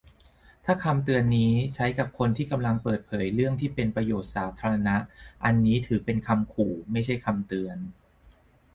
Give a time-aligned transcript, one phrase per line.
[0.65, 4.95] ถ้าคำเตือนนี้ใช้กับคนที่กำลังเปิดเผยเรื่องที่เป็นประโยชน์สาธารณะ
[5.45, 7.77] อันนี้ถือเป็นคำขู่ ไม่ใช่คำเตือน